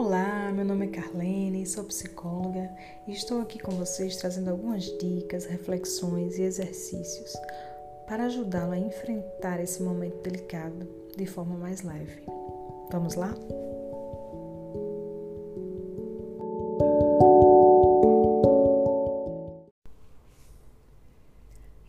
Olá, 0.00 0.52
meu 0.52 0.64
nome 0.64 0.86
é 0.86 0.90
Carlene, 0.90 1.66
sou 1.66 1.82
psicóloga 1.82 2.72
e 3.04 3.10
estou 3.10 3.40
aqui 3.40 3.58
com 3.58 3.72
vocês 3.72 4.16
trazendo 4.16 4.48
algumas 4.48 4.84
dicas, 4.96 5.44
reflexões 5.44 6.38
e 6.38 6.42
exercícios 6.42 7.34
para 8.06 8.26
ajudá-lo 8.26 8.74
a 8.74 8.78
enfrentar 8.78 9.58
esse 9.58 9.82
momento 9.82 10.22
delicado 10.22 10.88
de 11.16 11.26
forma 11.26 11.56
mais 11.56 11.82
leve. 11.82 12.22
Vamos 12.92 13.16
lá? 13.16 13.34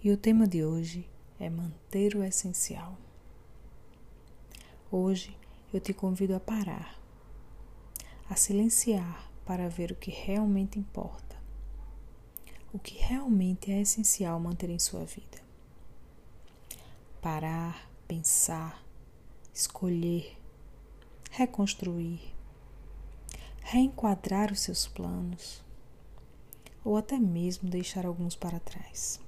E 0.03 0.11
o 0.11 0.17
tema 0.17 0.47
de 0.47 0.65
hoje 0.65 1.07
é 1.39 1.47
manter 1.47 2.15
o 2.15 2.23
essencial. 2.23 2.97
Hoje 4.91 5.37
eu 5.71 5.79
te 5.79 5.93
convido 5.93 6.33
a 6.33 6.39
parar 6.39 6.99
a 8.29 8.35
silenciar 8.35 9.27
para 9.43 9.67
ver 9.67 9.91
o 9.91 9.95
que 9.95 10.11
realmente 10.11 10.77
importa, 10.77 11.35
o 12.71 12.77
que 12.77 12.95
realmente 12.99 13.71
é 13.71 13.81
essencial 13.81 14.39
manter 14.39 14.69
em 14.69 14.77
sua 14.77 15.03
vida. 15.03 15.39
Parar, 17.19 17.89
pensar, 18.07 18.85
escolher, 19.51 20.37
reconstruir, 21.31 22.21
reenquadrar 23.61 24.51
os 24.51 24.59
seus 24.59 24.87
planos 24.87 25.63
ou 26.85 26.95
até 26.95 27.17
mesmo 27.17 27.67
deixar 27.67 28.05
alguns 28.05 28.35
para 28.35 28.59
trás. 28.59 29.19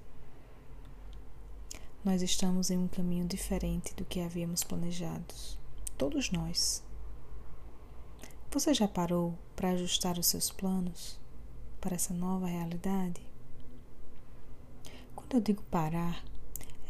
Nós 2.06 2.22
estamos 2.22 2.70
em 2.70 2.78
um 2.78 2.88
caminho 2.88 3.26
diferente 3.26 3.96
do 3.96 4.06
que 4.06 4.22
havíamos 4.22 4.64
planejado, 4.64 5.34
todos 5.98 6.32
nós. 6.32 6.84
Você 8.54 8.74
já 8.74 8.86
parou 8.86 9.40
para 9.56 9.70
ajustar 9.70 10.20
os 10.20 10.28
seus 10.28 10.52
planos 10.52 11.18
para 11.80 11.96
essa 11.96 12.14
nova 12.14 12.48
realidade? 12.48 13.26
Quando 15.16 15.36
eu 15.36 15.40
digo 15.40 15.64
parar, 15.72 16.22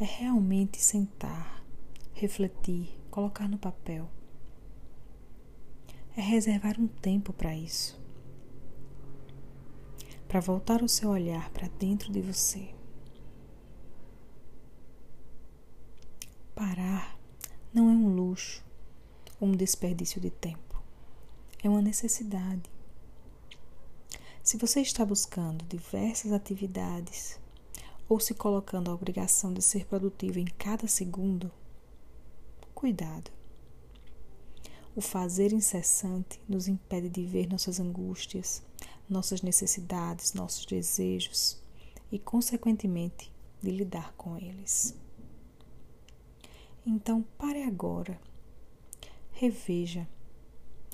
é 0.00 0.02
realmente 0.04 0.82
sentar, 0.82 1.62
refletir, 2.14 2.90
colocar 3.12 3.46
no 3.46 3.58
papel. 3.58 4.10
É 6.16 6.20
reservar 6.20 6.80
um 6.80 6.88
tempo 6.88 7.32
para 7.32 7.54
isso. 7.54 7.96
Para 10.26 10.40
voltar 10.40 10.82
o 10.82 10.88
seu 10.88 11.10
olhar 11.10 11.48
para 11.50 11.68
dentro 11.78 12.10
de 12.10 12.20
você. 12.20 12.74
Parar 16.56 17.16
não 17.72 17.88
é 17.88 17.92
um 17.92 18.16
luxo 18.16 18.64
ou 19.40 19.46
um 19.46 19.52
desperdício 19.52 20.20
de 20.20 20.28
tempo 20.28 20.71
é 21.62 21.68
uma 21.68 21.80
necessidade. 21.80 22.70
Se 24.42 24.56
você 24.56 24.80
está 24.80 25.04
buscando 25.04 25.64
diversas 25.66 26.32
atividades 26.32 27.38
ou 28.08 28.18
se 28.18 28.34
colocando 28.34 28.90
a 28.90 28.94
obrigação 28.94 29.52
de 29.54 29.62
ser 29.62 29.86
produtivo 29.86 30.38
em 30.38 30.44
cada 30.44 30.88
segundo, 30.88 31.50
cuidado. 32.74 33.30
O 34.94 35.00
fazer 35.00 35.52
incessante 35.52 36.40
nos 36.48 36.68
impede 36.68 37.08
de 37.08 37.24
ver 37.24 37.48
nossas 37.48 37.80
angústias, 37.80 38.62
nossas 39.08 39.40
necessidades, 39.40 40.34
nossos 40.34 40.66
desejos 40.66 41.62
e, 42.10 42.18
consequentemente, 42.18 43.32
de 43.62 43.70
lidar 43.70 44.12
com 44.14 44.36
eles. 44.36 44.94
Então, 46.84 47.22
pare 47.38 47.62
agora, 47.62 48.20
reveja 49.30 50.06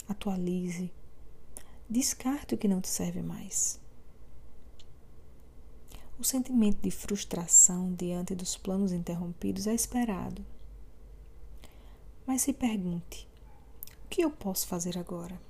atualize, 0.08 0.90
descarte 1.88 2.54
o 2.54 2.58
que 2.58 2.66
não 2.66 2.80
te 2.80 2.88
serve 2.88 3.22
mais. 3.22 3.80
O 6.18 6.24
sentimento 6.24 6.80
de 6.82 6.90
frustração 6.90 7.94
diante 7.94 8.34
dos 8.34 8.56
planos 8.56 8.90
interrompidos 8.90 9.66
é 9.68 9.74
esperado. 9.74 10.44
Mas 12.26 12.42
se 12.42 12.52
pergunte: 12.52 13.28
o 14.04 14.08
que 14.08 14.22
eu 14.22 14.30
posso 14.30 14.66
fazer 14.66 14.98
agora? 14.98 15.40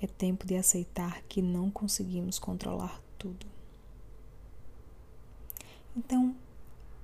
É 0.00 0.06
tempo 0.06 0.46
de 0.46 0.56
aceitar 0.56 1.22
que 1.22 1.42
não 1.42 1.70
conseguimos 1.70 2.38
controlar 2.38 3.00
tudo. 3.18 3.46
Então, 5.96 6.34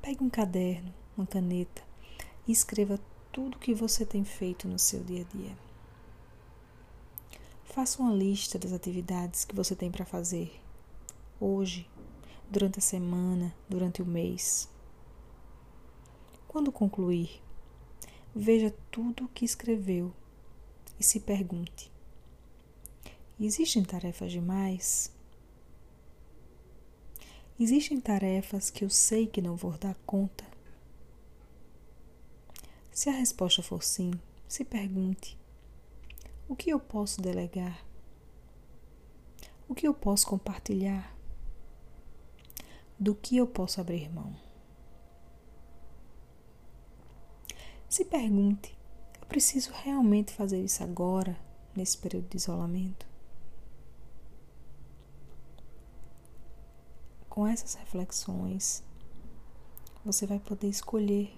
pegue 0.00 0.22
um 0.22 0.30
caderno, 0.30 0.92
uma 1.16 1.26
caneta 1.26 1.82
e 2.46 2.52
escreva 2.52 2.98
tudo 3.38 3.56
que 3.56 3.72
você 3.72 4.04
tem 4.04 4.24
feito 4.24 4.66
no 4.66 4.80
seu 4.80 5.00
dia 5.04 5.20
a 5.20 5.36
dia. 5.36 5.56
Faça 7.62 8.02
uma 8.02 8.12
lista 8.12 8.58
das 8.58 8.72
atividades 8.72 9.44
que 9.44 9.54
você 9.54 9.76
tem 9.76 9.92
para 9.92 10.04
fazer 10.04 10.60
hoje, 11.38 11.88
durante 12.50 12.80
a 12.80 12.82
semana, 12.82 13.54
durante 13.68 14.02
o 14.02 14.04
mês. 14.04 14.68
Quando 16.48 16.72
concluir, 16.72 17.40
veja 18.34 18.74
tudo 18.90 19.26
o 19.26 19.28
que 19.28 19.44
escreveu 19.44 20.12
e 20.98 21.04
se 21.04 21.20
pergunte: 21.20 21.92
existem 23.38 23.84
tarefas 23.84 24.32
demais? 24.32 25.12
Existem 27.56 28.00
tarefas 28.00 28.68
que 28.68 28.84
eu 28.84 28.90
sei 28.90 29.28
que 29.28 29.40
não 29.40 29.54
vou 29.54 29.78
dar 29.78 29.94
conta? 30.04 30.57
Se 32.98 33.08
a 33.08 33.12
resposta 33.12 33.62
for 33.62 33.80
sim, 33.80 34.10
se 34.48 34.64
pergunte: 34.64 35.38
o 36.48 36.56
que 36.56 36.68
eu 36.68 36.80
posso 36.80 37.20
delegar? 37.20 37.86
O 39.68 39.74
que 39.76 39.86
eu 39.86 39.94
posso 39.94 40.26
compartilhar? 40.26 41.16
Do 42.98 43.14
que 43.14 43.36
eu 43.36 43.46
posso 43.46 43.80
abrir 43.80 44.12
mão? 44.12 44.34
Se 47.88 48.04
pergunte: 48.04 48.76
eu 49.20 49.28
preciso 49.28 49.70
realmente 49.70 50.34
fazer 50.34 50.60
isso 50.60 50.82
agora, 50.82 51.38
nesse 51.76 51.96
período 51.96 52.28
de 52.28 52.36
isolamento? 52.36 53.06
Com 57.28 57.46
essas 57.46 57.74
reflexões, 57.74 58.82
você 60.04 60.26
vai 60.26 60.40
poder 60.40 60.68
escolher 60.68 61.32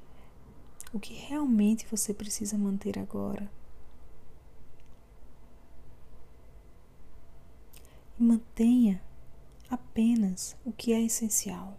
o 0.92 0.98
que 0.98 1.14
realmente 1.14 1.86
você 1.86 2.12
precisa 2.12 2.58
manter 2.58 2.98
agora. 2.98 3.50
E 8.18 8.22
mantenha 8.22 9.02
apenas 9.68 10.56
o 10.64 10.72
que 10.72 10.92
é 10.92 11.00
essencial, 11.00 11.76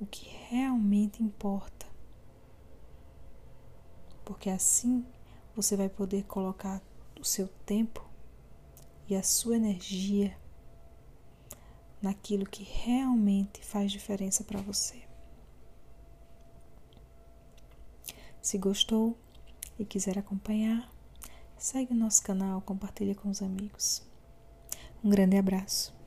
o 0.00 0.06
que 0.06 0.28
realmente 0.48 1.22
importa, 1.22 1.86
porque 4.24 4.48
assim 4.48 5.04
você 5.54 5.76
vai 5.76 5.88
poder 5.88 6.24
colocar 6.24 6.82
o 7.20 7.24
seu 7.24 7.48
tempo 7.66 8.08
e 9.06 9.14
a 9.14 9.22
sua 9.22 9.56
energia 9.56 10.36
naquilo 12.00 12.46
que 12.46 12.62
realmente 12.62 13.62
faz 13.62 13.92
diferença 13.92 14.42
para 14.42 14.60
você. 14.60 15.09
Se 18.42 18.56
gostou 18.58 19.18
e 19.78 19.84
quiser 19.84 20.18
acompanhar, 20.18 20.90
segue 21.58 21.92
o 21.92 21.96
nosso 21.96 22.22
canal, 22.22 22.60
compartilhe 22.62 23.14
com 23.14 23.28
os 23.28 23.42
amigos. 23.42 24.02
Um 25.04 25.10
grande 25.10 25.36
abraço. 25.36 25.99